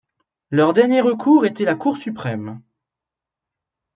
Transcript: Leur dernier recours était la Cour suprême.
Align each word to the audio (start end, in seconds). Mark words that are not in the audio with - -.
Leur 0.49 0.73
dernier 0.73 0.99
recours 1.01 1.45
était 1.45 1.63
la 1.63 1.75
Cour 1.75 1.95
suprême. 1.95 2.63